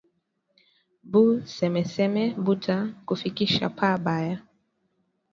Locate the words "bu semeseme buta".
1.11-2.77